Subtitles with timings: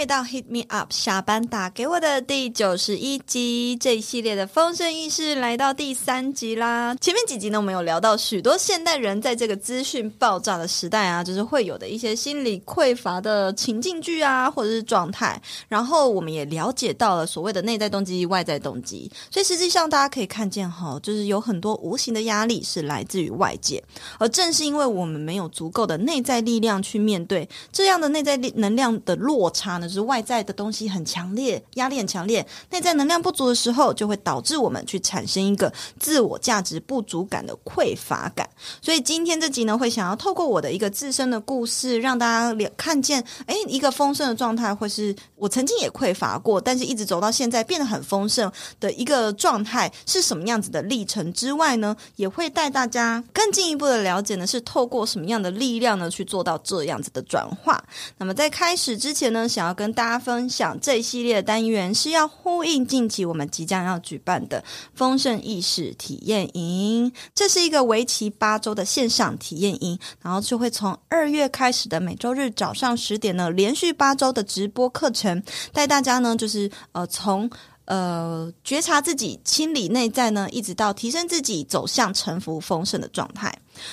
[0.00, 6.96] 回到 Hit Me Up 下班打给我的第九十一集，这一系列的丰盛意识来到第三集啦。
[7.02, 15.38] 前面几集呢，我们有聊到许多现代人在这个资讯爆炸的时代啊，就是会有的一些心理匮乏的情境剧啊，或者是状态。
[15.68, 19.12] 然后我们也了解到了所谓的内在动机、外在动机。
[19.30, 23.84] 所以实际上大家可以看见哈，就是有很多无形的压力是来自于外界，
[24.18, 29.76] 而正是因为我们没有足够的内在力量去面对这样的内在力能量的落差。
[29.76, 38.48] 那就是外在的东西很强烈，压力很强烈，内在能量不足的时候，就会导致我们去产生一个自我价值不足感的匮乏感。
[38.80, 57.82] 所以今天这集呢，会想要透过我的一个自身的故事，让大家看见，哎，一个丰盛的状态，或是我曾经也匮乏过，但是一直走到现在变得很丰盛的一个状态是什么样子的历程之外呢，也会带大家更进一步的了解呢，是透过什么样的力量呢，去做到这样子的转化。
[58.18, 67.10] 那么在开始之前呢，想要跟大家分享这一系列的单元，是要呼应近期我们即将要举办的丰盛意识体验营。
[67.34, 75.42] 这是一个为期八周的线上体验营，然后就会从二月开始的每周日早上十点呢，连续八周的直播课程，
[75.72, 77.48] 带大家呢就是呃从
[77.86, 83.50] 呃觉察自己、清理内在呢，一直到提升自己，走向沉浮丰盛的状态。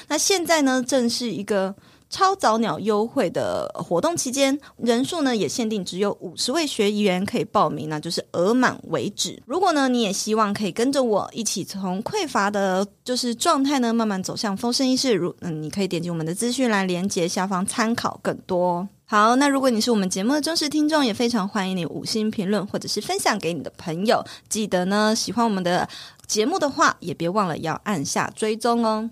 [0.10, 1.74] 那现在呢，正是一个。
[2.10, 9.42] 超早鸟优惠的活动期间，人数呢也限定只有五十位学员可以报名，那就是额满为止。
[9.46, 18.88] 如果呢你也希望可以跟着我一起从匮乏的，就是状态呢慢慢走向丰盛意识，如嗯，你可以点击我们的资讯栏连接下方参考更多。
[19.10, 24.24] 好，那如果你是我们节目的忠实听众，也非常欢迎你五星评论或者是分享给你的朋友。
[24.50, 25.88] 记得呢喜欢我们的
[26.26, 29.10] 节目的话，也别忘了要按下追踪哦。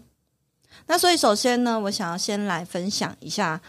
[0.88, 3.60] 那所以，首先呢，我想要先来分享一下，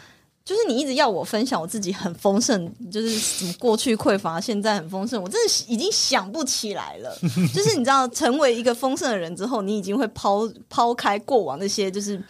[0.44, 7.16] 就是你一直要我分享我自己很丰盛，就是什么过去匮乏，现在很丰盛，我真的已经想不起来了。
[7.54, 12.22] 就是你知道，成为一个丰盛的人之后，你已经会抛抛开过往那些，就是。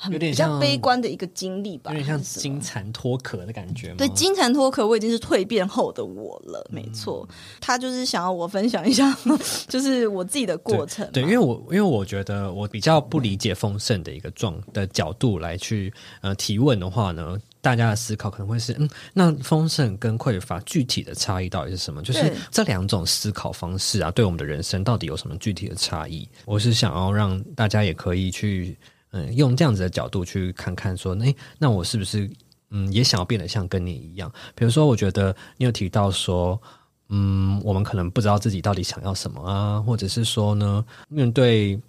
[0.00, 3.92] 很比较悲观的一个经历吧，有点像金蝉脱壳的感觉？
[3.98, 7.28] 对，金蝉脱壳，我已经是蜕变后的我了，嗯、没错。
[7.60, 9.12] 他就是想要我分享一下，
[9.66, 11.24] 就是我自己的过程对。
[11.24, 22.00] 对，因为我因为我觉得我比较不理解丰盛的一个状的角度来去呃提问的话呢，大家的思考可能会是嗯，那丰盛跟匮乏具体的差异到底是什么？
[22.02, 26.28] 就是这两种思考方式啊，对我们的人生到底有什么具体的差异？
[26.44, 28.78] 我是想要让大家也可以去。
[29.10, 32.30] 嗯，用这样子的角度去看看，说，诶，那我是不是
[32.70, 34.32] 嗯也想要变得像跟你一样？
[34.54, 36.60] 比如说，我觉得你有提到说，
[37.08, 41.80] 嗯，我们可能不知道自己到底想要什么啊，或者是说呢，面对。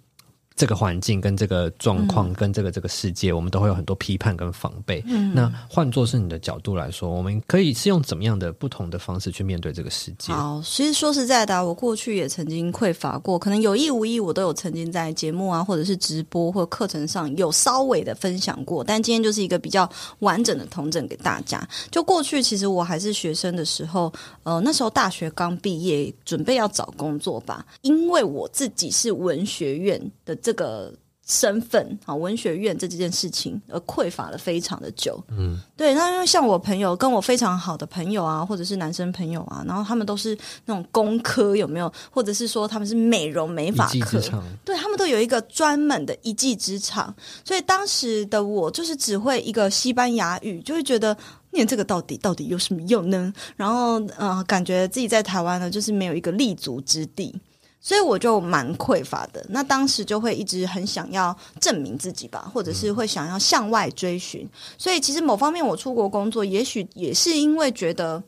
[0.56, 5.02] 这个环境跟这个状况跟这个这个世界，嗯、我们都会有很多批判跟防备。
[5.06, 10.32] 嗯、那换作是你的角度来说，我们可以是用怎么样的不同的方式去面对这个世界？
[10.32, 18.84] 好，其实说实在的，我过去也曾经匮乏过，可能有意无意，我都有曾经在节目啊，或者是直播或课程上有稍微的分享过。
[18.84, 19.88] 但今天就是一个比较
[20.18, 21.66] 完整的统整给大家。
[21.90, 24.12] 就过去，其实我还是学生的时候，
[24.42, 30.36] 呃，那时候大学刚毕业，准备要找工作吧，因为我自己是文学院的。
[30.36, 30.92] 这个
[31.26, 35.22] 身份啊，文学院这几件事情而匮乏了非常的久。
[35.28, 35.94] 嗯，对。
[35.94, 41.92] 那因为像我朋友，跟我非常好的朋友啊，或者是男生朋友啊，然后他们都是那种工科有没有？
[42.10, 44.20] 或者是说他们是美容美发科，
[44.64, 47.14] 对，他们都有一个专门的一技之长。
[47.44, 51.16] 所以当时的我就是只会一个西班牙语，就会觉得
[51.52, 53.32] 念这个到底到底有什么用呢？
[53.54, 57.38] 然后呃，感觉自己在台湾呢，就是没有一个立足之地。
[57.82, 64.46] 所以我就蛮匮乏的，那当时就会一直很想要证明自己吧，或者是会想要向外追寻。
[64.76, 68.22] 所以其实某方面我出国工作，也许也是因为觉得，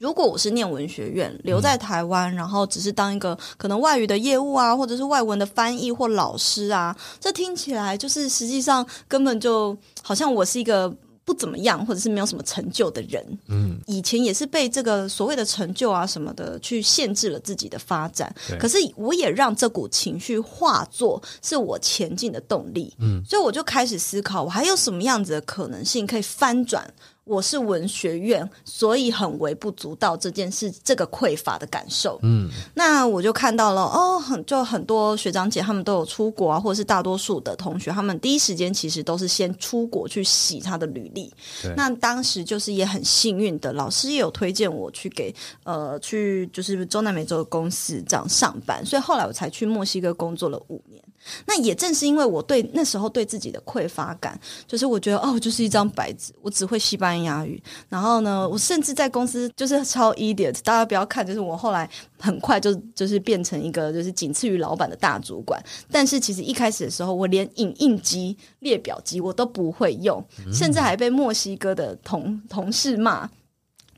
[0.00, 10.92] 如果我是念文学院，留在台湾，然后只是当一个可能外语的业务啊，或者是外文的翻译或老师啊，这听起来就是实际上根本就好像我是一个。
[11.24, 18.34] 不怎么样，或者是没有什么成就的人，嗯，以前也是被这个所谓的成就啊什么的去限制了自己的发展。
[18.58, 26.86] 可是我也让这股情绪化作是我前进的动力，嗯，所以我就开始思考，我还有什么样子的可能性可以翻转
[27.24, 32.18] 我是文学院，所以很微不足道这件事，这个匮乏的感受。
[32.22, 41.32] 嗯，那我就看到了哦，很就很多学长姐他们都有出国啊，或者是大多数的同学，他们第一时间其实都是先出国去洗他的履历。
[41.74, 51.02] 那当时就是也很幸运的，老师也有推荐我去给呃去就是中南美洲的公司这样上班，所以后来我才去墨西哥工作了五年。
[51.46, 54.38] 那也正是因为我对那时候对自己的匮乏感，
[54.68, 57.24] 就是我觉得哦，我就是一张白纸，我只会西班牙。
[57.24, 61.88] 牙语，然后呢，我甚至在公司就是超 idiot，大家不要看，就是我后来
[62.20, 65.58] 很快就就是变成一个就是仅次于老板的大主管。
[65.90, 70.22] 但是其实一开始的时候，我连影印机、列表机我都不会用，
[70.52, 73.26] 甚至还被墨西哥的同同事骂。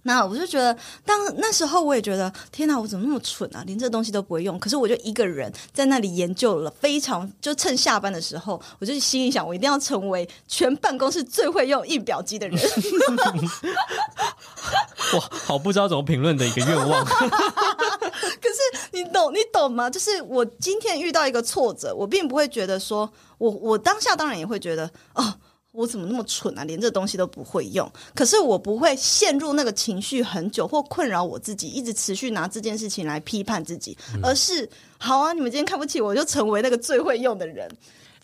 [0.06, 0.74] 那我就觉得，
[1.04, 4.56] 当那时候我也觉得，天哪，我怎么那么蠢啊，连这东西都不会用。
[4.58, 12.56] 可是我就一个人在那里研究了，非常就趁下班的时候，我就心里想，我一定要成为全办公室最会用印表机的人。
[15.14, 17.04] 哇，好不知道怎么评论的一个愿望。
[17.04, 19.90] 可是你懂，你懂吗？
[19.90, 25.34] 就是我今天遇到一个挫折，我并不会觉得说，我我当下当然也会觉得，哦。
[25.76, 26.64] 我怎么那么蠢啊？
[26.64, 27.90] 连这东西都不会用。
[28.14, 37.68] 可是我不会陷入那个情绪很久，或困扰我自己，一直持续拿这件事情来批判自己，嗯、而是好啊，你们今天看不起我，就成为那个最会用的人。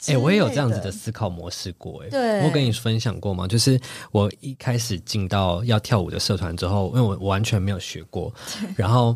[0.07, 2.07] 哎、欸，我也有这样子的思考模式过、欸。
[2.07, 3.47] 哎，对，我跟你分享过吗？
[3.47, 3.79] 就是
[4.13, 8.33] 我一开始进到要跳舞的社团之后，因为我完全没有学过，
[8.75, 9.15] 然后。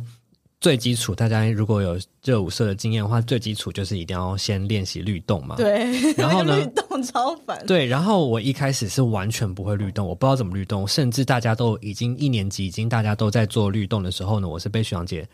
[0.58, 5.54] 最基础，大家如果有热舞社的经验的话，最基础就是一定要先练习律动嘛。
[5.56, 7.64] 对，然后呢， 律动超烦。
[7.66, 15.28] 对，然后我一开始是完全不会律动，我不知道怎么律动，甚至大家都已经一年级，已经大家都在做律动的时候呢，我是被徐阳姐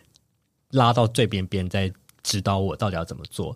[0.71, 1.91] 拉到最边边，在
[2.23, 3.55] 指导我到底要怎么做。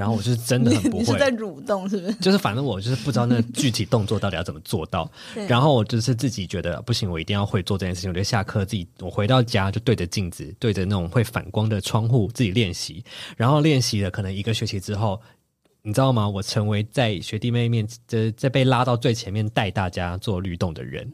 [0.00, 2.14] 然后我就是真的很不会，你是在蠕动是不是？
[2.14, 5.06] 就是反正我就是不知道那具体动作到底要怎么做到。
[5.46, 8.08] 然后我就是自己觉得不行，我一定要会做这件事情。
[8.08, 13.04] 我就下课自己，我回到家就对着镜子，对着那种会反光的窗户自己练习。
[13.36, 15.20] 然后练习了可能一个学期之后，
[15.82, 16.26] 你知道吗？
[16.26, 21.12] 我成为在学弟妹面前，在被拉到最前面带大家做律动的人。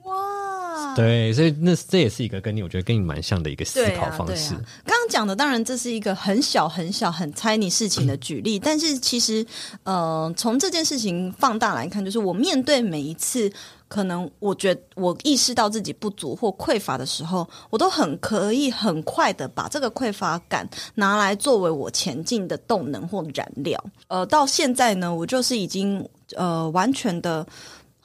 [0.94, 4.54] 对，所以那这也是一个跟你我觉得跟你蛮像的一个思考方式。
[4.84, 9.44] 刚刚讲的当然这是一个很小很小很猜你事情的举例，嗯、但是其实
[9.84, 13.52] 呃从这件事情放大来看，就是我面对每一次
[13.88, 23.82] 可能我觉得我意识到自己不足或匮乏的时候，我都很可以很快的把这个匮乏感拿来作为我前进的动能或燃料。
[24.08, 27.46] 呃，到现在呢，我就是已经呃完全的。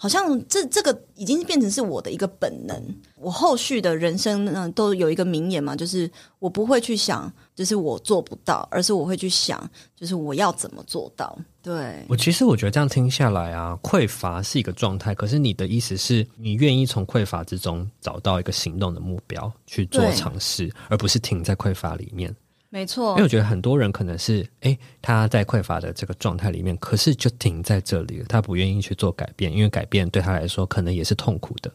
[0.02, 2.76] 好像这这个已经变成是我的一个本能。
[3.18, 6.10] 我后续的人生呢，都有一个名言嘛，就是
[6.40, 9.64] 我不会去想，就是我做不到，而是我会去想，
[9.96, 11.38] 就是我要怎么做到。
[11.62, 12.04] 对。
[12.10, 22.36] 我其实我觉得这样听下来啊，匮乏是一个状态，可是你的意思是你愿意从匮乏之中找到一个行动的目标去做尝试，而不是停在匮乏里面。
[22.74, 31.70] 没错，因为我觉得很多人可能是，诶，他在匮乏的这个状态里面，可是就停在这里了，他不愿意去做改变，因为改变对他来说可能也是痛苦的。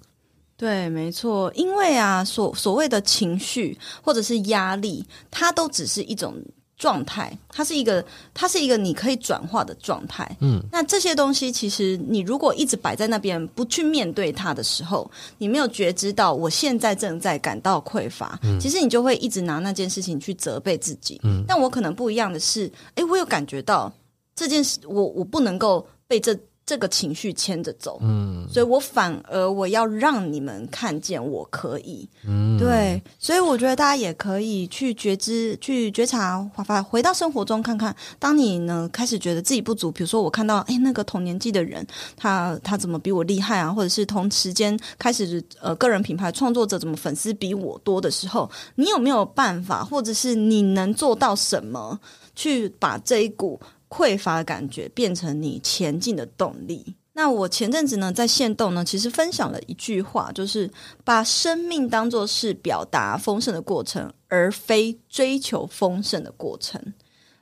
[0.56, 6.34] 对，没错，因为啊，所所谓的情绪或者是压力，它都只是一种。
[6.76, 10.30] 状态，它是一个，它是一个你可以转化的状态。
[10.40, 21.20] 嗯，那这些东西其实你如果一直摆在那边不去面对它的时候，你没有觉知到我现在正在感到匮乏，嗯，其实你就会一直拿那件事情去责备自己。
[21.24, 23.92] 嗯，但我可能不一样的是，诶，我有感觉到
[24.34, 26.38] 这件事，我我不能够被这。
[26.66, 36.42] 这个情绪牵着走，嗯，所以我反而我要让你们看见我可以，嗯，对，所以我觉得大家也可以去觉知、去觉察，
[36.82, 37.94] 回到生活中看看。
[38.18, 41.86] 当你呢开始觉得自己不足，比如说我看到哎那个同年纪的人，
[42.16, 43.72] 他他怎么比我厉害啊？
[43.72, 52.00] 或者是同时间开始呃个人品牌创作者怎么粉丝比我多的时候，你有没有办法，或者是你能做到什么，
[52.34, 53.60] 去把这一股。
[53.88, 56.96] 匮乏的感觉变成你前进的动力。
[57.12, 60.70] 那我前阵子呢，在线动呢，其实分享了一句话，就是
[61.02, 66.80] 把生命当作是表达丰盛的过程，而非追求丰盛的过程。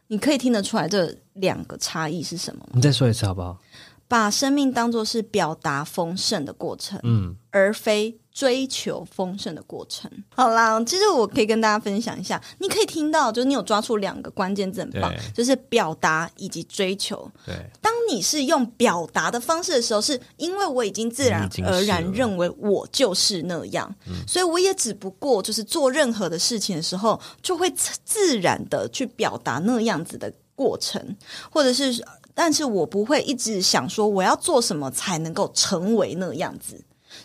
[0.07, 2.73] 你可以听得出来这两个差异是什么吗？
[2.75, 3.59] 你再说一次好不好？
[4.07, 8.17] 把生命当作是表达丰盛的过程，嗯，而非。
[8.35, 10.11] 追求丰盛的过程。
[10.35, 17.31] 好啦，其实我可以跟大家分享一下，你可以听到，就是你有抓出两个关键字很棒，就是表达以及追求。
[17.47, 23.95] 对，当你是用表达的方式的时候，是因为我已经自然而然认为我就是那样，
[24.27, 27.73] 所以我也只不过就是做任何的事情的时候，就会
[28.05, 31.17] 自然的去表达那样子的过程，
[31.49, 36.83] 或者是，但是我不会一直想说我要做什么才能够成为那样子。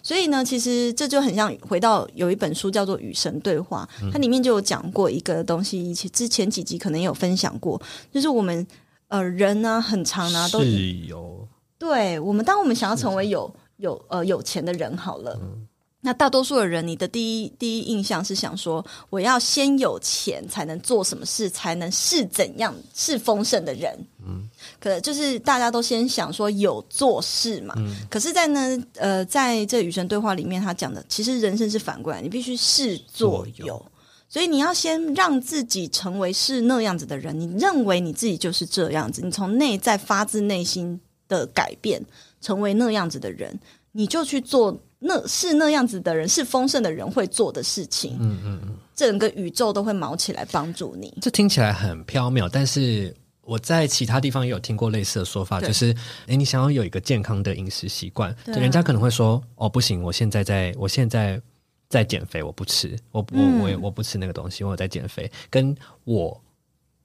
[0.10, 7.80] 所以呢，其实这就很像回到有一本书叫做《与神对话》，它里面就有讲过一个东西，以前之前几集可能也有分享过，
[8.12, 8.66] 就是我们
[9.10, 11.48] 呃人呢、啊、很长呢、啊、都是有。
[11.78, 15.40] 对我们，当我们想要成为有有呃有钱的人好了。
[15.44, 15.68] 嗯
[16.02, 23.94] 那大多数的人，你的第一第一印象是想说，我要先有钱才能做什么事，才能是怎样是丰盛的人。
[24.26, 24.48] 嗯，
[24.80, 27.74] 可就是大家都先想说有做事嘛。
[27.78, 33.86] 嗯，可是，在呢，呃，在这与神对话里面，他讲的其实人生是反过来，你必须是做有，有，
[34.30, 37.38] 所以你要先让自己成为是那样子的人。
[37.38, 42.02] 你认为你自己就是这样子，你从内在发自内心的改变，
[42.40, 43.60] 成为那样子的人，
[43.92, 44.80] 你就去做。
[45.00, 48.18] 那是那样子的人，是丰盛的人会做的事情。
[48.20, 51.18] 嗯嗯嗯，整个宇宙都会毛起来帮助你。
[51.22, 55.96] 这听起来很飘渺，但是我在其他地方也有听过类似的说法，就是，
[56.28, 61.42] 诶，你想要有一个健康的饮食习惯，人家可能会说，哦，不行，我现在在，我现在
[61.88, 66.40] 在减肥，我不吃，我我我不吃那个东西，我在减肥，跟我。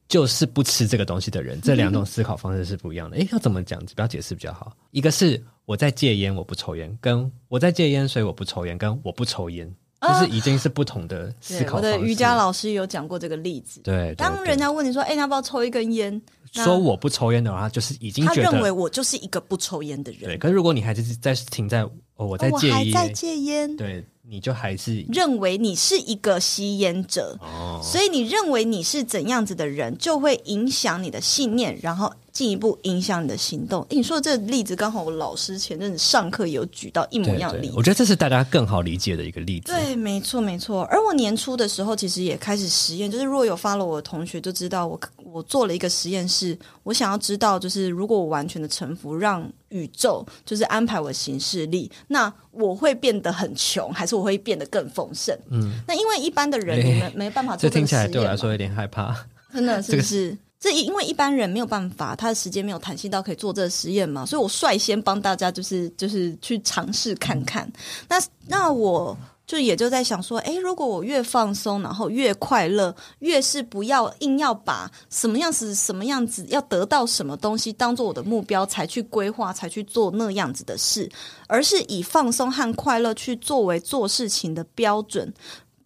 [0.09, 3.17] 就是不吃这个东西的人，这两种思考方式是不一样的。
[3.17, 3.83] 诶，要怎么讲？
[3.95, 4.73] 不要解释比较好。
[4.91, 9.67] 一个是我在戒烟，我不抽烟；跟我在戒烟，所以我不抽烟；跟我不抽烟，
[10.01, 11.93] 就是已经是不同的思考方式。
[11.93, 13.81] 我的瑜伽老师有讲过这个例子。
[13.83, 16.21] 对，对，对，当人家问你说：“哎，你要不要抽一根烟？”
[16.53, 20.21] 说我不抽烟的话，就是已经觉得他认为我就是一个不抽烟的人。
[20.23, 21.83] 对，可是如果你还是在停在
[22.17, 24.05] 哦，我在戒烟，我还在戒烟，对。
[24.29, 32.13] 你就还是认为你是一个吸烟者，哦，所以你认为你是怎样子的人，就会影响你的信念，然后。
[32.35, 33.87] 进一步影响你的行动。
[33.91, 37.71] 你说的这个例子，刚好我老师前阵子上课有举到一模一样的例子。
[37.71, 39.71] 对对，我觉得这是大家更好理解的一个例子。
[39.71, 40.83] 对，没错，没错。
[40.91, 55.37] 而我年初的时候，其实也开始实验，就是如果有 follow 我的同学就知道我，我我做了一个实验室，我想要知道，就是如果我完全的臣服，让宇宙就是安排我行事力，那我会变得很穷，还是我会变得更丰盛？
[55.51, 59.15] 嗯，那因为一般的人你们没办法做这，这听起来对我来说有点害怕，
[59.53, 60.31] 真的是不是？
[60.31, 67.71] 这个这因为一般人没有办法，他的时间没有弹性到可以做这个实验嘛，所以我率先帮大家就是就是去尝试看看。
[68.09, 69.15] 那那我
[69.47, 81.11] 就也就在想说，诶，如果我越放松，然后越快乐，越是不要硬要把什么样子什么样子要得到什么东西当做我的目标才去规划，才去做那样子的事，
[81.47, 85.33] 而是以放松和快乐去作为做事情的标准。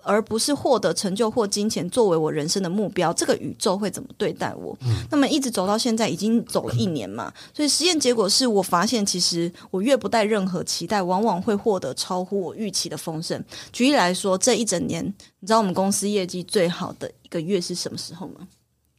[0.09, 4.75] 而不是获得成就或金钱作为我人生的目标，这个宇宙会怎么对待我？
[4.81, 13.45] 嗯、那么一直走到现在，已经走了一年嘛，所以实验结果是我发现，其实我越不带任何期待，往往会获得超乎我预期的丰盛。
[13.71, 15.05] 举例来说，这一整年，
[15.41, 18.49] 你知道我们公司业绩最好的一个月是什么时候吗？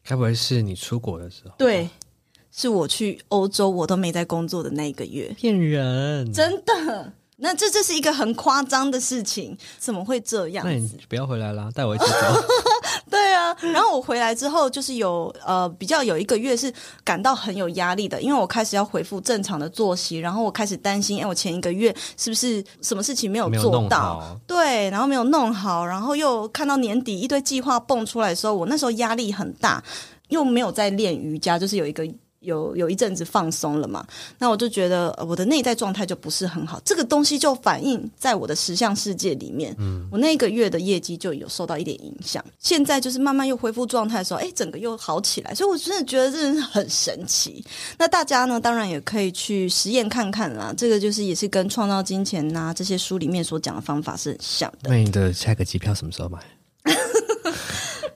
[0.04, 1.54] 该不会是你出国的时候？
[1.58, 1.90] 对，
[2.52, 5.34] 是我去欧洲，我都没在工作的那一个月。
[5.36, 7.14] 骗人，真的。
[7.42, 10.66] 那这这是一个很夸张的事情，怎么会这样？
[10.66, 12.12] 那你不要回来啦，带我一起走。
[13.10, 16.72] 对啊，然后我回来之后，就是有呃比较有一个月是
[17.04, 24.38] 感到很有压力的，因为我开始要恢复正常的作息，然后我开始担心，哎，我前一个月是不是什么事情没有做到？
[24.46, 29.84] 对，然后没有弄好，然后又看到年底一堆计划蹦出来的时候，我那时候压力很大，
[30.28, 32.08] 又没有在练瑜伽，就是有一个。
[32.40, 34.06] 有有一阵子放松了嘛，
[34.38, 39.76] 那我就觉得我的内在状态就不是很好，这个东西就反映在我的实相世界里面。
[39.78, 42.44] 嗯，我那个月的业绩就有受到一点影响。
[42.60, 47.64] 现在就是慢慢又恢复状态的时候，哎，整个又好起来，所以我真的觉得真的是很神奇。
[47.98, 50.74] 那大家呢，当然也可以去实验看看啦。
[50.78, 54.90] 这个就是也是跟创造金钱呐、啊、这些书里面所讲的方法是很像的。
[54.90, 56.40] 那你的下个机票什么时候买？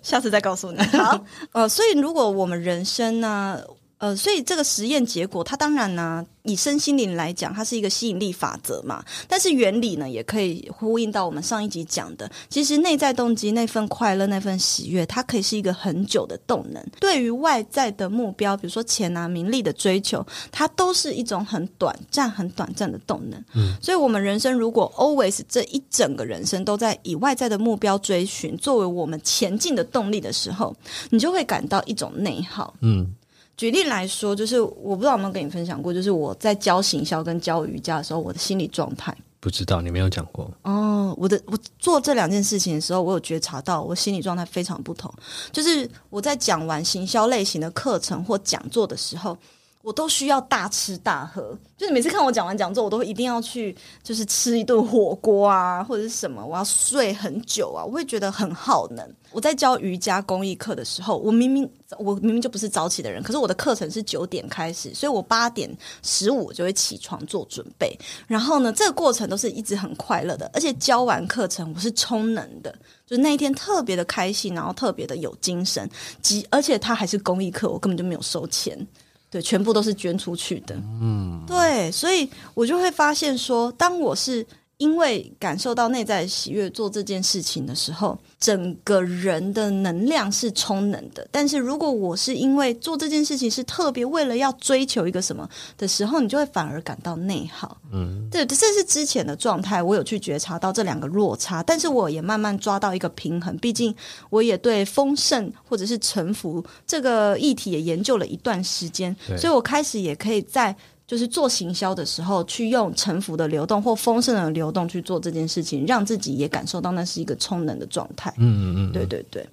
[0.01, 0.81] 下次再告诉你。
[0.83, 3.59] 好， 呃，所以如果我们人生呢、啊？
[4.03, 9.01] 呃，所以这个实验结果，它当然呢、啊，以身心灵来讲，它是一个吸引力法则嘛。
[9.29, 16.85] 但是原理呢，也可以呼应到我们上一集讲的，其实内在动机那份快乐、那份喜悦，它可以是一个很久的动能。
[16.99, 23.41] 对于外在的目标，比如说钱啊、名利的追求，它都是一种很短暂、很短暂的动能。
[23.55, 30.75] 嗯，所以我们人生如果 always 这一整个人生都在以外在的目标追寻作为我们前进的动力的时候，
[31.09, 32.73] 你就会感到一种内耗。
[32.81, 33.09] 嗯。
[33.55, 39.15] 举例来说，就是我不知道有没有跟你分享过，就是我在教行销跟教瑜伽的时候，我的心理状态。
[39.39, 40.49] 不知道，你没有讲过。
[40.61, 45.13] 哦，我的我做这两件事情的时候，我有觉察到我心理状态非常不同。
[45.51, 49.37] 就是我在讲完行销类型的课程或讲座的时候，
[49.83, 59.05] 我都需要大吃大喝，就是每次看我讲完讲座，我都一定要去，就是吃一顿火锅啊，或者是什么，我要睡很久啊，我会觉得很耗能。
[59.29, 65.69] 我在教瑜伽公益课的时候，我明明我明明就不是早起的人，可是我的课程是九点开始，所以我八点
[66.01, 67.93] 十五就会起床做准备。
[68.25, 72.73] 然后呢，这个过程都是一直很快乐的，而且教完课程我是充能的，
[73.05, 75.89] 就那一天特别的开心，然后特别的有精神。
[76.21, 78.87] 及而且它还是公益课，我根本就没有收钱。
[79.33, 80.75] 对，全部都是捐出去的。
[81.01, 84.45] 嗯，对，所以我就会发现说，当我是。
[84.77, 91.25] 因为感受到内在的喜悦，做这件事情的时候，整个人的能量是充能的。
[91.31, 97.77] 但是如果我是因为做这件事情是特别为了要追求一个什么的时候，你就会反而感到内耗。
[97.91, 103.55] 嗯，对，这是之前的状态，我有去觉察到这两个落差，但是我也慢慢抓到一个平衡。
[103.59, 103.95] 毕竟
[104.29, 110.75] 我也对丰盛或者是臣服这个议题也研究了一段时间，所以我开始也可以在。
[111.05, 118.33] 就是做行销的时候，去用沉浮的流动或丰盛的流动去做这件事情，让自己也感受到那是一个充能的状态。
[118.37, 119.45] 嗯嗯嗯，对对对。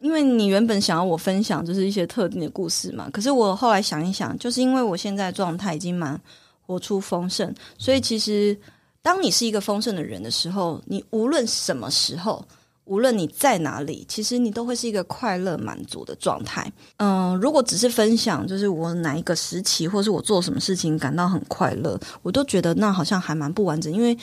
[0.00, 6.20] 因为你原本想要我分享就是一些特定的故事嘛，可是我后来想一想，就是因为我现在状态已经蛮
[6.66, 8.56] 活出丰盛，所以其实
[9.02, 12.44] 当你是一个丰盛的人的时候，你无论什么时候。
[12.88, 16.72] 无论你在哪里，其实你都会是一个快乐满足的状态。
[16.96, 23.92] 嗯，如果只是分享，就是我哪一个时期，或是我做什么事情感到很快乐，我都觉得那好像还蛮不完整。
[23.92, 24.16] 因为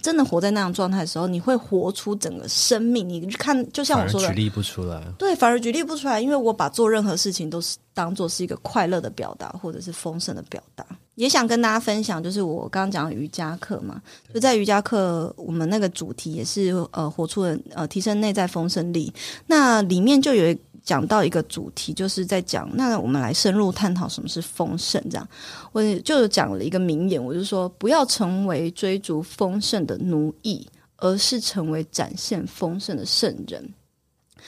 [0.00, 3.08] 真的活在那样状态的时候，你会活出整个生命。
[3.08, 5.02] 你看，就像我说的，举例不出来。
[5.18, 10.86] 对，反而举例不出来，因为我把做任何事情都是当做是一个快乐的表达，或者是丰盛的表达。
[11.14, 14.00] 也想跟大家分享，就是我刚刚讲的瑜伽课嘛，
[14.32, 19.12] 就在瑜伽课，我们那个主题也是呃，活出了呃，提升内在丰盛力。
[19.46, 25.02] 那里面就有讲到一个主题，就是在讲，那我们来深入探讨什么是丰盛。
[25.10, 25.28] 这样，
[25.72, 30.66] 我就讲了一个名言，我就说，不要成为追逐丰盛的奴役，
[30.96, 33.62] 而是成为展现丰盛的圣人。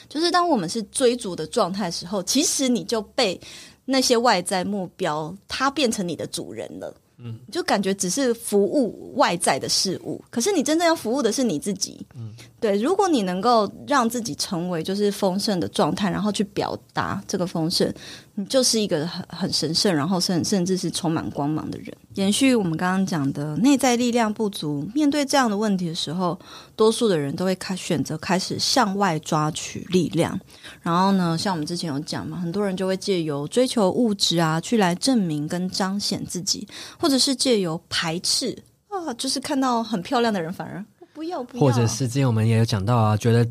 [0.09, 3.39] 就是当我们是追逐的状态的时候，其实你就被。
[3.85, 12.77] 那些外在目标，它变成你的主人了，嗯，就感觉只是服务外在的事物，可是你真正要服务的是你自己，嗯，对。
[12.81, 17.93] 如果你能够让自己成为就是丰盛的状态，然后去表达这个丰盛。
[18.37, 21.87] 你就是一个很很神圣，然后甚甚至是充满光芒的人。
[22.15, 26.37] 延续我们刚刚讲的内在力量不足，面对这样的问题的时候，
[26.75, 30.37] 多数的人都会开选择开始向外抓取力量。
[30.81, 36.67] 然后呢，像我们之前有讲嘛，很多人就会借由追求物质啊，去来证明跟彰显自己，
[36.99, 38.57] 或者是借由排斥
[38.89, 40.83] 啊，就是看到很漂亮的人反而
[41.13, 43.47] 不要不要，或者是之前我们也有讲到啊，觉得。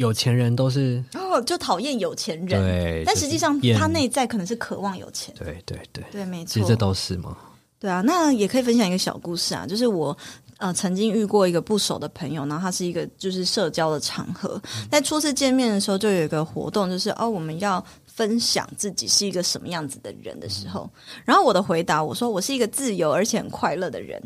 [0.00, 2.48] 有钱人都是哦，就讨厌有钱人。
[2.48, 5.34] 对，但实际上他内在可能是渴望有钱。
[5.38, 7.36] 对对对对，没错，其实这都是吗？
[7.78, 10.16] 对啊，那也可以分享一个小故事啊，就是我
[10.56, 24.18] 呃曾经遇过一个不熟的朋友，然后他是一个就是社交的场合，嗯、在初次见面的时候就有一个活动，就是哦我们要分享自己是一个什么样子的人的时候，嗯、然后我的回答我说我是一个自由而且很快乐的人，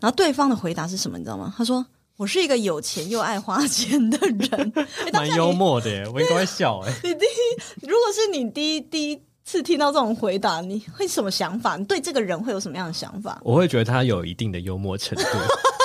[0.00, 1.16] 然后对方的回答是什么？
[1.16, 1.54] 你知道吗？
[1.56, 1.86] 他说。
[2.20, 4.72] 我是一个有钱又爱花钱的人，
[5.10, 6.92] 蛮幽默的耶，我应该会笑哎。
[7.02, 11.78] 你第一，如果是你第一第一次听到这种回答，你会什么想法？
[11.78, 13.40] 你对这个人会有什么样的想法？
[13.42, 15.24] 我会觉得他有一定的幽默程度。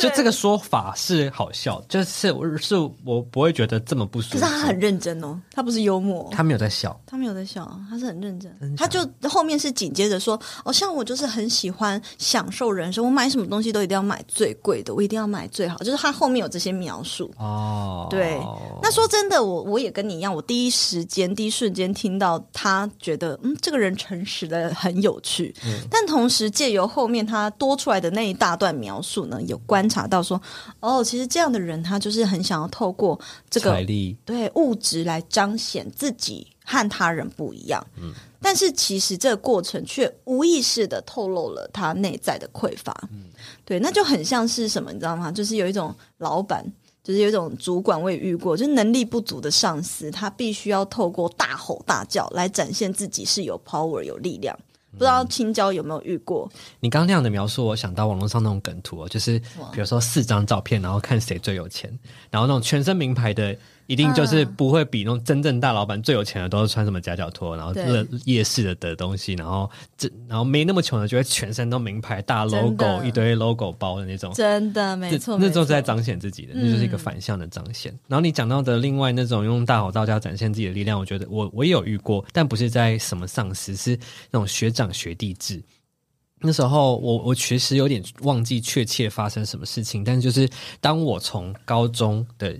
[0.00, 4.40] 就这个说法是好笑，就是我是我不会觉得这么不舒服。
[4.40, 8.50] 可是他很认真哦，他不是幽默，他没有在笑，他没有在笑，他是很认真。
[8.76, 18.06] 他就后面是紧接着说：“哦，像我就是很喜欢享受人生，我买什么东西都一定要买最贵的，我一定要买最好。”就是他后面有这些描述哦。
[18.10, 18.40] 对，
[18.82, 30.40] 那说真的，我我也跟你一样，我第一时间、第一瞬间听到他觉得嗯，这个人诚实的很有趣，嗯，但同时借由后面他多出来的那一大段描述呢，有观察到说，
[30.78, 33.84] 哦，其实这样的人他就是很想要透过这个
[34.24, 37.84] 对物质来彰显自己和他人不一样。
[38.00, 42.96] 嗯，但是其实这个过程却无意识的透露了他内在的匮乏。
[43.10, 43.24] 嗯，
[43.64, 45.32] 对，那就很像是什么，你知道吗？
[45.32, 46.64] 就是有一种老板，
[47.02, 54.56] 就是有一种主管，我也遇过，就是能力不足的上司，他必须要透过大吼大叫来展现自己是有 power 有力量。
[54.92, 56.50] 不知道青椒有没有遇过？
[56.80, 59.38] 你刚刚那样的描述，我想到网络上那种梗图哦，就是
[59.72, 61.90] 比如说四张照片，然后看谁最有钱，
[62.30, 63.56] 然后那种全身名牌的
[63.90, 67.74] 一定就是不会比那种真正大老板最有钱的都是穿什么夹脚拖，然后
[68.24, 77.92] 夜市的的东西，然后这然后没那么穷的就会全身都名牌大 logo 一堆 logo 包的那种，真的没错，那种是在彰显自己的，那就是一个反向的彰显。
[78.06, 83.98] 然后你讲到的另外那种用大吼大叫展现自己的力量，我觉得我我也有遇过，但不是在什么上司，是
[84.30, 85.60] 那种学长学弟制。
[86.40, 90.48] 那时候我我确实有点忘记确切发生什么事情，但是就是
[90.80, 92.56] 当我从高中的。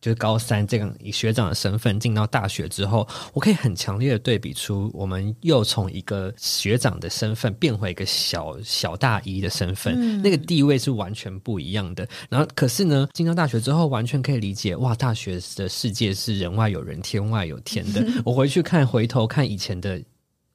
[0.00, 12.08] 就是高三这样以学长的身份进到大学之后，我可以很强烈的对比出，我们又从一个学长的身份变回一个小小大一的身份，嗯，那个地位是完全不一样的。
[12.30, 18.06] 然后，可是呢，进到大学之后，完全可以理解，哇，大学的世界是人外有人，天外有天的。
[18.24, 20.00] 我回去看，回头看以前的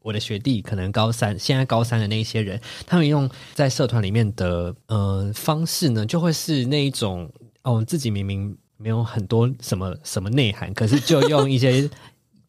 [0.01, 7.29] 我的学弟，可能高三，现在高三的那些人，他们用在社团里面的呃方式呢，就会是那一种，
[7.63, 8.57] 哦，自己明明。
[8.83, 11.89] 没有很多什么什么内涵，可是就用一些。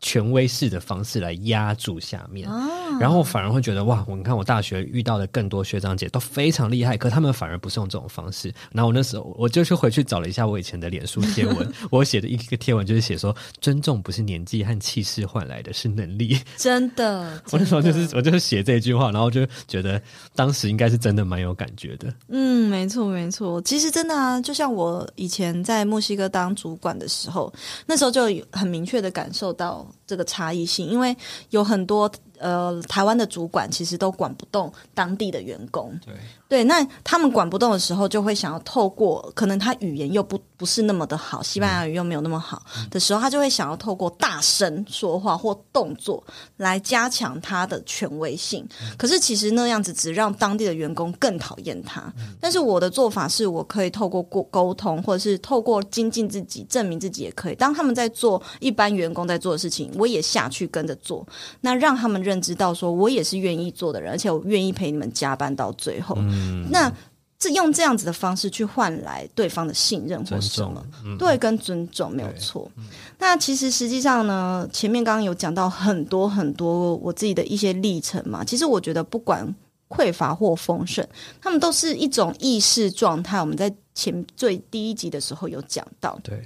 [0.00, 2.68] 权威式的方式来压住下面，哦，
[3.00, 8.52] 然后反而会觉得哇，我你看我大学遇到的更多学长姐都非常厉害，可他们反而不是用这种方式。
[8.72, 16.38] 然后我那时候我就是回去找了一下我以前的脸书贴文， 我写的一个贴文就是写说，尊重不是年纪和气势换来的，是能力。
[16.58, 20.00] 真的，我那时候就是我就是写这句话，然后就觉得
[20.34, 22.12] 当时应该是真的蛮有感觉的。
[22.28, 27.52] 嗯，没错没错，其实真的啊，就像我以前在墨西哥当主管的时候，
[27.86, 29.86] 那时候就很明确的感受到。
[30.06, 31.16] 这个差异性，因为
[31.50, 32.10] 有很多。
[32.38, 36.14] 呃，台湾的主管其实都管不动当地的员工，对
[36.48, 46.22] 对，那他们管不动的时候，就会想要透过可能他语言又不不是那么的好，西班牙语又没有那么好的时候，他就会想要透过大声说话或动作
[46.58, 48.66] 来加强他的权威性。
[48.96, 52.12] 可是其实那样子只让当地的员工更讨厌他。
[52.40, 57.54] 但是我的做法是我可以透过过沟通，或者是透过精进自己，证明自己也可以。
[57.54, 61.26] 当他们在做一般员工在做的事情，我也下去跟着做，
[61.60, 62.40] 那让他们认。
[62.44, 66.14] 知到说，我也是愿意做的人，而且我愿意陪你们加班到最后。
[66.18, 66.92] 嗯、那
[67.38, 72.70] 这用这样子的方式去换来对方的信任或什么，嗯、对，跟尊重没有错。
[72.76, 72.84] 嗯、
[73.18, 78.44] 那其实实际上呢，前面刚刚有讲到很多很多我自己的一些历程嘛。
[78.44, 79.54] 其实我觉得，不管
[79.88, 81.06] 匮乏或丰盛，
[81.40, 83.40] 他们都是一种意识状态。
[83.40, 86.42] 我们在前最第一集的时候有讲到，对。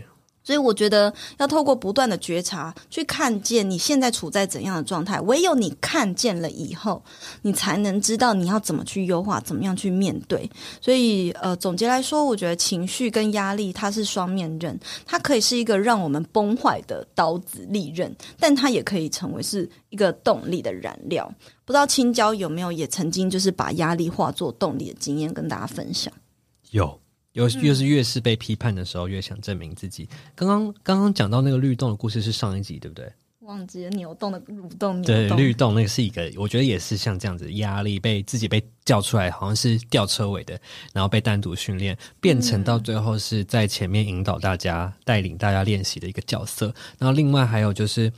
[0.48, 5.20] 所以我觉得要透过不断的觉察，去看见你现在处在怎样的状态。
[5.20, 7.04] 唯有你看见了以后，
[7.42, 10.50] 你才能知道你要怎么去优化，怎么样去面对。
[10.80, 21.30] 所以，呃，总结来说，我觉得情绪跟压力它是双面刃，它可以是一个让我们崩坏的刀子利刃，但它也可以成为是一个动力的燃料。
[21.66, 26.10] 不知道青椒有没有也曾经就是把压力化作动力的经验跟大家分享？
[26.70, 26.98] 有。
[27.38, 30.08] 又越是越是被批判的时候，越想证明自己。
[30.34, 33.08] 刚刚刚刚讲到那个律动的故事是上一集，对不对？
[33.42, 40.60] 忘记了扭动的蠕动，对，律动那个是一个，我觉得也是像这样子，压力被自己被叫出来，好像是吊车尾的，
[40.92, 46.74] 然后被单独训练，变成到最后是在前面引导大家、带领大家练习的一个角色。
[46.98, 48.08] 然后另外还有就是，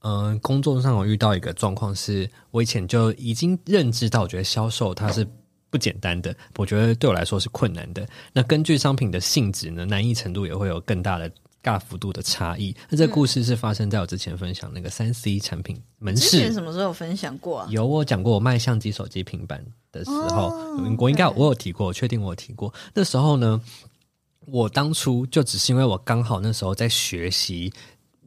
[0.00, 5.24] 嗯、呃，工作上我遇到一个状况是，我以前就已经认知到，我觉得销售它是。
[5.70, 8.06] 不简单的，我觉得对我来说是困难的。
[8.32, 12.74] 那根据商品的性质呢，难易程度也会有更大的大幅度的差异。
[12.88, 16.30] 那这故事是发生在我之前分享那个三 C 产品门市。
[16.30, 17.68] 之前什么时候有分享过啊？
[17.70, 22.72] 有，我讲过我卖相机、手机、平板的时候，哦、我应该我有提过，我确定我有提过。
[22.94, 23.60] 那时候呢，
[24.46, 27.72] 我当初就只是因为我刚好那时候在学习。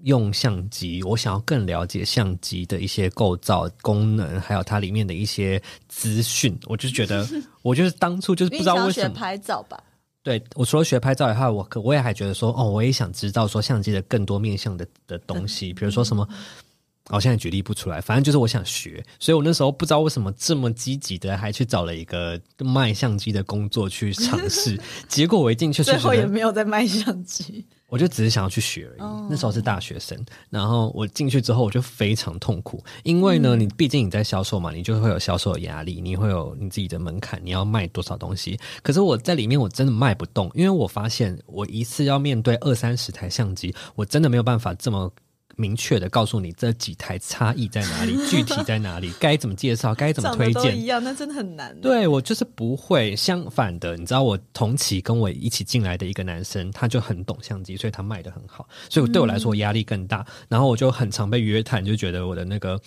[0.03, 6.57] 用相机，我想要更了解相机的一些构造、功能，还有它里面的一些资讯。
[6.65, 7.27] 我就觉得，
[7.61, 9.81] 我就是当初就是不知道为什么拍照吧。
[10.23, 16.27] 对，我除了学拍照以外，我可我也还觉得说，哦，我也想知道说相机的更多面向的的东西，比如说什么。
[17.09, 24.79] 我现在举例不出来，反正就是我想学，所以我那时候不知道为什么这么积极的，还去找了一个卖相机的工作去 尝试。
[25.09, 27.65] 结果我一进去，最后也没有在卖相机。
[27.87, 29.01] 我就只是想要去学而已。
[29.01, 29.27] Oh.
[29.29, 30.17] 那时候是大学生，
[30.49, 38.57] 然后我进去之后，我就非常痛苦，因为呢，你毕竟你在销售嘛，你就会有销售的压力，你会有你自己的门槛，你要卖多少东西。
[38.81, 45.11] 可是我在里面我真的卖不动，因为我发现我一次要面对二三十台相机，我真的没有办法这么。
[45.55, 51.79] 明确的告诉你这几台差异在哪里， 具体在哪里，该怎么介绍，该怎么推荐，一样，那真的很难。
[51.81, 53.15] 对，我就是不会。
[53.15, 58.67] 相反的，你知道，我同期跟我一起进来的一个男生，他就很懂相机，所以他卖的很好。
[58.89, 60.17] 所以对我来说压力更大。
[60.19, 62.79] 嗯、然后我就很常被约谈，就觉得我的那个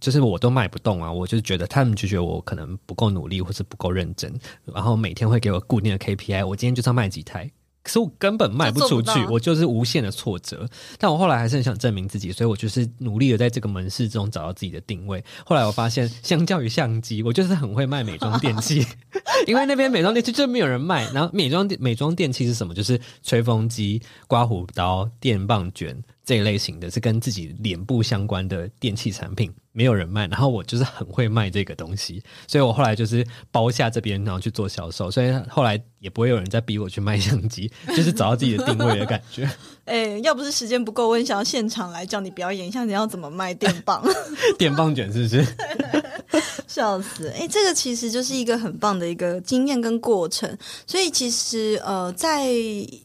[0.00, 1.10] 就是我都卖不动啊。
[1.10, 4.32] 我就觉得他们就觉得我可能不够努力，或是不够认真。
[4.64, 7.50] 然后每天会给我固定的 KPI，我今天就是要卖几台。
[7.82, 10.68] 可是我根本卖不出去，就我就是无限的挫折。
[10.98, 15.24] 但我后来还是很想证明自己，所以我就是努力的在这个门市中找到自己的定位。
[15.44, 18.86] 后来我发现，相较于相机，我就是很会卖美妆电器，
[19.46, 21.10] 因为那边美妆电器就没有人卖。
[21.12, 22.74] 然后美妆电美妆电器是什么？
[22.74, 26.02] 就是吹风机、刮胡刀、电棒卷。
[26.30, 39.50] 这一类型的是跟自己脸部相关的电器产品，没有人卖，然后我就是很会卖这个东西，所以我后来就是包下这边，然后去做销售，所以后来也不会有人再逼我去卖相机，就是找到自己的定位的感觉。
[39.86, 44.00] 哎，要不是时间不够，我很想要现场来教你表演一下你要怎么卖电棒、
[44.56, 45.44] 电棒卷，是不是？
[46.68, 47.28] 笑死！
[47.30, 50.56] 哎，这个其实就是一个很棒的一个经验跟过程。
[50.86, 52.46] 所以其实呃，在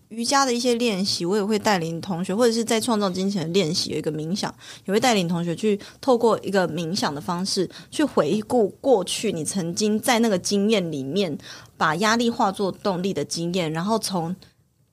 [0.10, 4.54] 瑜伽的一些练习，我也会带领同学，或者是在创造金钱的练习，有一个冥想，
[4.86, 11.36] 也会带领同学去透过一个冥想的方式去回顾过去你曾经在那个经验里面
[11.76, 14.36] 把压力化作动力的经验，然后从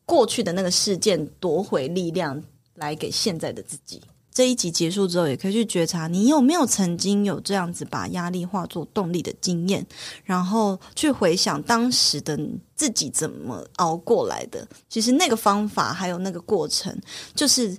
[0.06, 2.42] 过去的那个事件夺回力量，
[2.74, 4.00] 来给现在的自己。
[4.34, 9.86] 这一集结束之后，也可以去觉察你有没有曾经有这样子把压力化作动力的经验，
[10.24, 12.38] 然后去回想当时的
[12.74, 14.66] 自己怎么熬过来的。
[14.88, 16.98] 其实那个方法还有那个过程，
[17.34, 17.76] 就是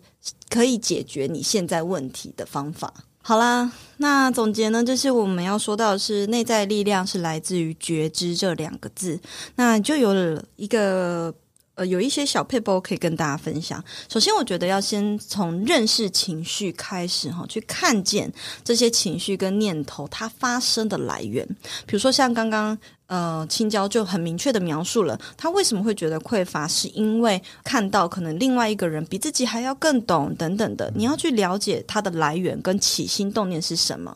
[0.48, 2.94] 可以解决你现在问题的方法。
[3.24, 9.20] 好啦，那总结呢，就是我们要说到的是内在力量是来自于觉知这两个字，
[9.56, 11.34] 那就有了一个。
[11.76, 13.84] 呃，有一些小撇步可以跟大家分享。
[14.08, 18.32] 首先，我觉得要先从认识情绪开始哈，去看见
[18.64, 21.44] 这些情绪跟念头它发生的来源。
[21.88, 30.92] 比如说，像刚刚呃青椒就很明确的描述了他为什么会觉得匮乏，是因为看到可能另外一个人比自己还要更懂等等的。
[30.96, 34.16] 你要去了解它的来源跟起心动念是什么。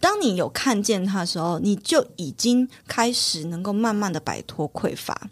[0.00, 5.28] 当你有看见它的时候，你就已经开始能够慢慢的摆脱匮乏。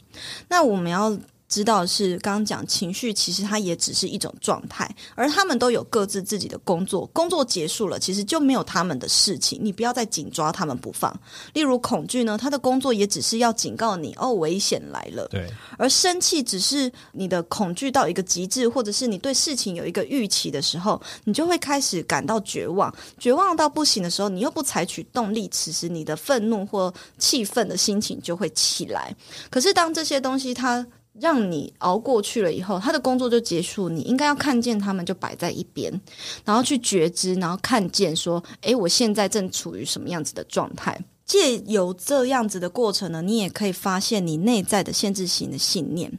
[0.47, 1.19] 那我们要。
[1.55, 11.17] 知道是刚刚讲情绪，其实它也只是一种状态，而他们都有各自自己的工作，工作结束了，其实就没有他们的事情，你不要再紧抓他们不放。
[11.53, 15.29] 例如恐惧呢，他的工作也只是要警告你哦，危险来了。
[15.29, 29.15] 对，而生气只是你的恐惧到一个极致，或者是你对事情有一个预期的时候，你就会开始感到绝望，绝望到不行的时候，你又不采取动力，此时你的愤怒或气愤的心情就会起来。
[29.51, 30.85] 可是当这些东西它
[31.21, 33.89] 让你熬过去了以后，他的工作就结束。
[33.89, 35.93] 你应该要看见他们就摆在一边，
[36.45, 46.13] 然后去觉知，然后看见说：“诶，我现在正处于什么样子的状态？”借由这样子的过程呢，你也可以发现你内在的限制型的信念。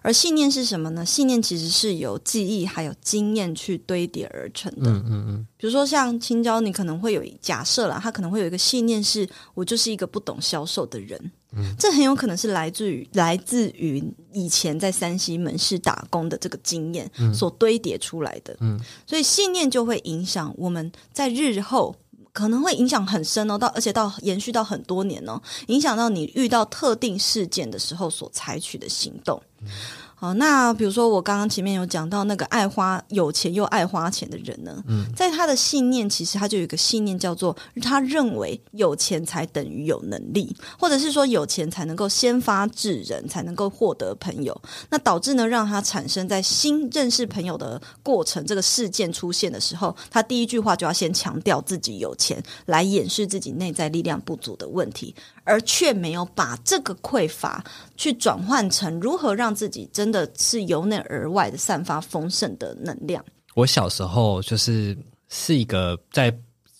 [0.00, 1.04] 而信念是什么呢？
[1.04, 4.88] 信念其实是由记忆还有经验去堆叠而成的。
[4.90, 5.46] 嗯嗯嗯。
[5.58, 11.30] 比如说像青椒，你可能会有假设了，他可能会有一个信念是：我就是一个不懂销售的人。
[11.56, 18.56] 嗯，这很有可能是来自于来自于以前在山西门市打工的这个经验所堆叠出来的。
[18.60, 21.96] 嗯，所以信念就会影响我们在日后
[22.32, 29.42] 可能会影响很深哦，到而且到延续到很多年哦，影响到你遇到特定事件的时候所采取的行动。
[29.62, 29.68] 嗯
[30.18, 44.58] 好，那比如说我刚刚前面有讲到那个爱花、有钱又爱花钱的人呢，嗯，在他的信念，其实他就有一个信念叫做，他认为有钱才等于有能力，或者是说有钱才能够先发制人，才能够获得朋友。
[44.88, 55.14] 那导致呢，让他产生在新认识朋友的过程，这个事件出现的时候，他第一句话就要先强调自己有钱，来掩饰自己内在力量不足的问题。
[55.46, 57.64] 而却没有把这个匮乏
[57.96, 63.24] 去转换成如何让自己真的是由内而外的散发丰盛的能量。
[63.54, 64.94] 我小时候就是
[65.28, 66.36] 是一个在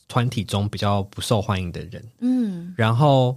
[0.08, 3.36] 团体中比较不受欢迎的人，嗯，然后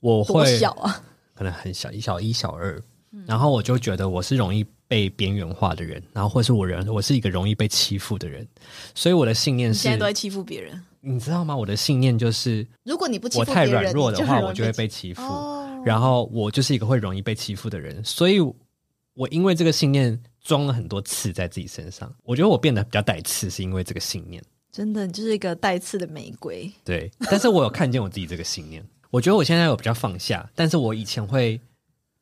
[0.00, 1.02] 我会小啊，
[1.34, 2.78] 可能很小，一小一小二，
[3.26, 8.46] 然后我就觉得我是容易被边缘化的人，然后或是我人，我是一个容易被欺负的人，
[8.94, 10.80] 所以我的信念是现在都在欺负别人。
[11.00, 11.56] 你知道吗？
[11.56, 15.20] 我的信念就是，如果你不欺负我太软弱的话，我就会被欺负。
[15.20, 22.14] 哦、然后我就是一个会容易被欺负的人，所以我因为这个信念装了很多刺在自己身上。
[22.22, 24.40] 我觉得我变得比较带刺，是因为这个信念。
[24.70, 26.70] 真的，你就是一个带刺的玫瑰。
[26.84, 28.80] 对，但是我有看见我自己这个信念。
[29.10, 31.60] 我觉得我现在有比较放下，但是我以前会。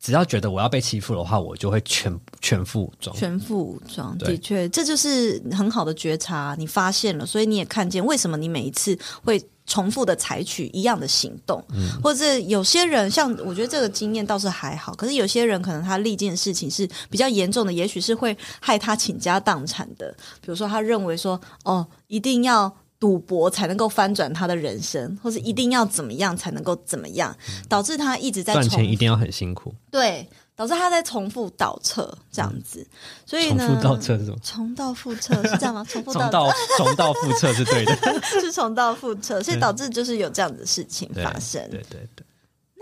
[0.03, 3.15] 只要觉得我要被欺负的话，我就会全全副武装。
[3.15, 6.53] 全副武装，的确，这就是很好的觉察。
[6.59, 20.13] 你发现了，所以你也看见为什么你每一次会重复的采取一样的行动，嗯、或者有些人像我觉得这个经验倒是还好，可是有些人可能他历经的事情是比较严重的，也许是会害他倾家荡产的。
[20.41, 22.75] 比如说，他认为说，哦，一定要。
[23.03, 27.35] 赌博才能够翻转他的人生，或者一定要怎么样才能够怎么样，
[27.67, 29.75] 导致他一直在赚钱一定要很辛苦。
[29.91, 32.87] 对，导致他在重复倒车这样子。
[33.25, 34.37] 所以呢，重复倒车是什么？
[34.41, 35.83] 重蹈覆辙是这样吗？
[35.91, 37.93] 重复倒重蹈覆辙是对的，
[38.39, 41.61] 是重蹈覆辙，所以导致就是有这样子的事情发生。
[41.69, 42.07] 对对对。
[42.15, 42.25] 对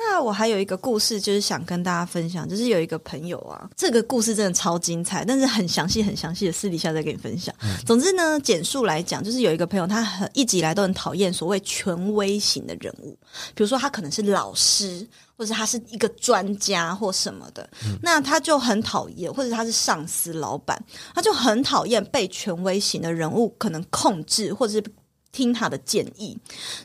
[0.03, 7.53] 那我还有一个故事，就是想跟大家分享，就是有一个朋友啊，这个故事真的超精彩，但是很详细、很详细的私底下再跟你分享。
[7.61, 13.17] 嗯、总之呢，简述来讲，就是有一个朋友，他很一直以来都很讨厌所谓权威型的人物，
[13.53, 20.83] 比如说他可能是老师，或者他是一个专家或什么的，嗯、那他就很讨厌，或者他是上司、老板，
[21.13, 24.83] 他就很讨厌被权威型的人物可能控制，或者是。
[25.31, 26.37] 听他的建议，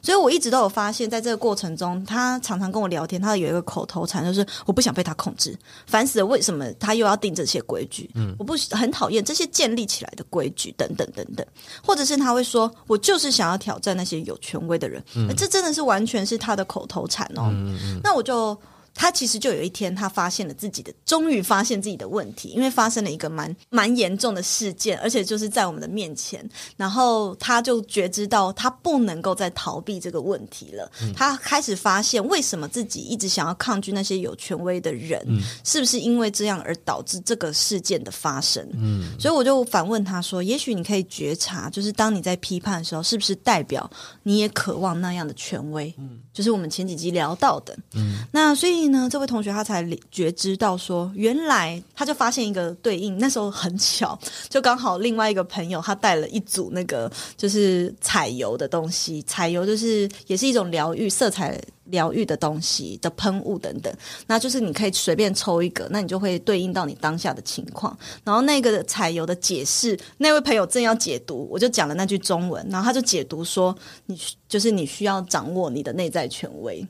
[0.03, 5.57] 所以我一直都有发现，在这个过程中，他常常跟我聊天，他有一个口头禅，就是我不想被他控制，
[5.87, 8.09] 烦死了，为什么他又要定这些规矩？
[8.15, 11.47] 嗯，我不很讨厌这些建立起来的规矩，等等等等，
[11.85, 17.49] 或者是他会说，我就是想要挑战那些有权威的人，嗯，这真的是完全是他的口头禅哦。
[17.51, 18.57] 嗯嗯嗯，那我就。
[18.97, 26.43] 他其实就有一天，他发现了自己的，终于发现自己的问题，因为发生了一个蛮蛮严重的事件，而且就是在我们的面前，
[26.79, 30.91] 然后他就觉知到他不能够再逃避这个问题了。
[31.03, 38.67] 嗯、他开始发现，为什么自己一直想要抗拒那些有权威的人，嗯、是不是因为这样而导致这个事件的发生？
[38.79, 43.91] 嗯，所以我就反问他说：“也许你可以觉察，就是当你在批判的时候，是不是代表
[44.23, 47.77] 你也渴望那样的权威？”嗯，就是我们前几集聊到的。
[47.95, 48.86] 嗯，那所以。
[48.89, 53.19] 呢，这位同学他才觉知到说，原来他就发现一个对应。
[53.19, 54.19] 那时候很巧，
[54.49, 63.93] 就刚好另外一个朋友他带了一组那个就是彩油的东西，彩油就是也是一种疗愈、色彩疗愈的东西的喷雾等等。
[64.27, 67.97] 那就是你可以随便抽一个，那你就会对应到你当下的情况。
[68.25, 74.19] 然后那个彩油的解释，那位朋友正要解读，我就讲了那句中文，然后他就解读说，你
[74.49, 76.87] 就是你需要掌握你的内在权威。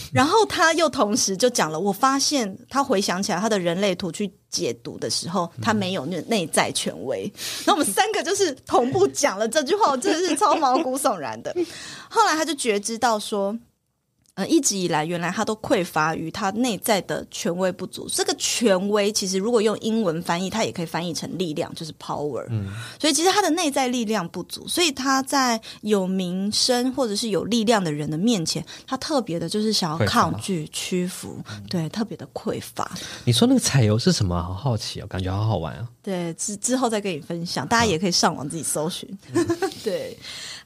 [0.12, 7.32] 然后他又同时就讲了，我发现他回想起来，他的人类图去解读的时候，他没有那内在权威。
[7.66, 11.54] 那我们三个就是同步讲了这句话，我真的是超毛骨悚然的。
[12.08, 13.56] 后来他就觉知到说。
[14.46, 18.08] 一直以来，原来他都匮乏于他内在的权威不足。
[18.08, 22.44] 这个权威其实如果用英文翻译，它也可以翻译成力量，就是 power。
[22.50, 22.66] 嗯，
[23.00, 32.90] 所以其实他的内在力量不足，所以他在有名声或者是有力量的人的面前，他特别的就是想要抗拒、屈服，对，特别的匮乏。
[33.24, 34.40] 你说那个彩油是什么？
[34.42, 35.88] 好好奇哦，感觉好好玩啊。
[36.02, 39.08] 对，之之后再跟你分享，大家也可以上网自己搜寻。
[39.34, 39.46] 嗯、
[39.84, 40.16] 对。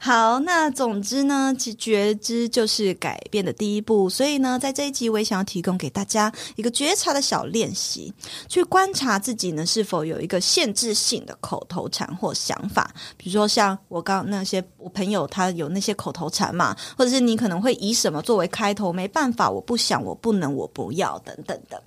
[0.04, 4.06] 好，那总之呢，其觉知就是改变的第一步。
[4.06, 8.12] 所以呢，在这一集，我也想要提供给大家一个觉察的小练习，
[8.46, 12.94] 去观察自己呢是否有一个限制性的口头禅或想法。
[13.16, 18.92] 比如说，像我刚那些我朋友，他有那些口头禅嘛，或者是你可能会以什么作为开头？
[18.92, 21.82] 没办法，我不想，我不能，我不要，等等的。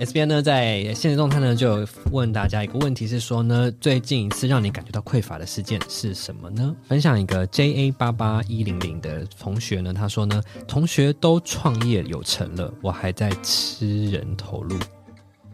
[0.00, 6.74] S B N 呢，在现实动态呢，就问大家一个问题是说呢，最近一次让你感觉到匮乏的事件是什么呢？
[6.86, 14.78] 分享一个 J A 八八一零零的同学呢，他说呢，同学都创业有成了，我还在吃人头路。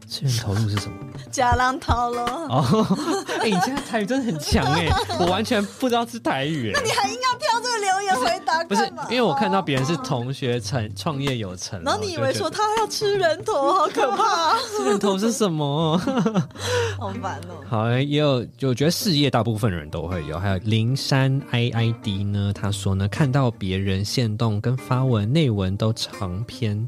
[0.08, 0.96] 吃人头路是什么？
[1.30, 2.86] 假狼头了哦！
[3.40, 4.88] 哎、欸，你现在台语真的很强哎，
[5.18, 6.70] 我完全不知道是台语。
[6.72, 8.62] 那你还硬要挑这个留言回答？
[8.64, 14.56] 不是，因为我看到别人是同学成创业有成，然后你以为说他要吃人头，好可怕、啊！
[14.76, 15.98] 吃人头是什么？
[16.98, 17.64] 好烦哦。
[17.68, 20.38] 好，也有，就我觉得事业大部分人都会有。
[20.38, 26.86] 还有灵山 I I D 呢，他说呢，看到别人现动跟发文内文都长篇，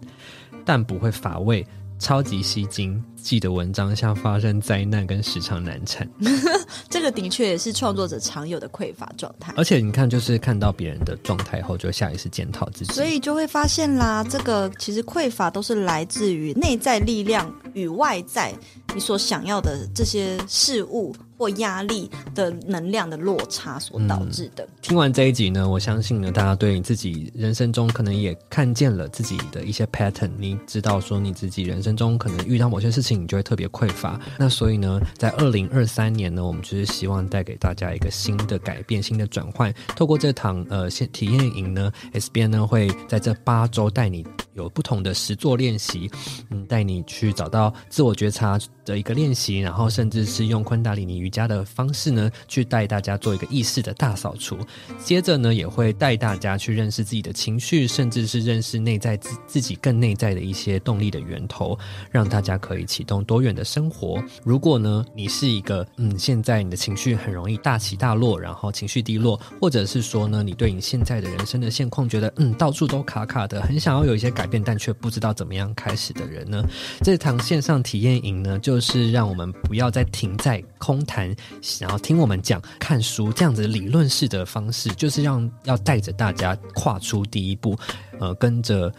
[0.65, 1.67] 但不会乏味。
[1.99, 6.09] 超级吸睛，记的文章像发生灾难跟时常难产，
[6.91, 9.53] 这个的确也是创作者常有的匮乏状态。
[9.57, 18.55] 而且你看，就是看到别人的状态后，就下意识检讨自己，所以就会发现啦，这个其实匮乏都是来自于内在力量与外在
[18.95, 21.15] 你所想要的这些事物。
[21.37, 24.64] 或压力的能量的落差所导致的。
[24.64, 30.31] 嗯，听完这一集呢，我相信呢，大家对你自己人生中可能也看见了自己的一些 pattern。
[30.38, 34.20] 你知道说你自己人生中可能遇到某些事情，你就会特别匮乏。
[34.38, 39.72] 那所以呢，在二零二三年呢，我们就是希望带给大家一个新的改变、新的转换。
[39.94, 46.11] 透过这堂呃体验营呢，S 编呢会在这八周带你有不同的实作练习，
[46.51, 54.57] 嗯，带你去找到自我觉察的一个练习，然后甚至是用昆达里尼瑜伽的方式呢，去带大家做一个意识的大扫除。
[55.03, 61.77] 接着呢，也会带大家去认识自己的情绪，甚至是认识内在自自己更内在的一些动力的源头，
[62.11, 64.23] 让大家可以启动多元的生活。
[64.45, 76.62] 如果呢，你是一个嗯，现在你的情绪很容易大起大落，然后情绪低落，或者是说呢，你对你现在的人生的现况觉得嗯，到处都卡卡的，很想要有一些改变，但却不知道怎么样开始的人呢，
[77.03, 81.35] 这堂线上体验营呢，就是让我们不要再停在空谈，
[81.81, 87.75] 然后听我们讲、看书这样子理论式的方式，就是让要带着大家跨出第一步，
[88.21, 88.93] 呃，跟着。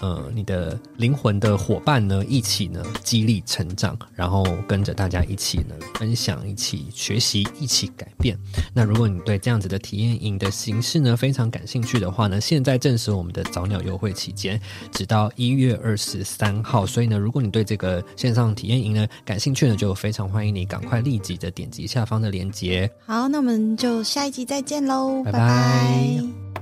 [0.00, 8.36] 呃，你的灵魂的伙伴呢，一起呢激励成长，然后跟着大家一起呢分享，一起学习，一起改变。
[8.74, 16.84] 那如果你对这样子的体验营的形式呢非常感兴趣的话呢，现在正是我们的早鸟优惠期间，直到一月二十三号。
[16.84, 22.90] 所以呢，如果你对这个线上体验营呢感兴趣呢，就非常欢迎你赶快立即的点击下方的链接。
[23.06, 25.38] 好，那我们就下一集再见喽，拜拜。
[25.38, 26.61] 拜拜。